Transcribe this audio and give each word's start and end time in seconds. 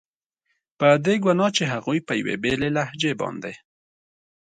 په 0.79 0.87
دې 1.05 1.15
ګناه 1.25 1.51
چې 1.57 1.63
هغوی 1.73 1.99
په 2.07 2.13
یوې 2.19 2.35
بېلې 2.43 2.69
لهجې 2.77 3.11
باندې. 3.21 3.53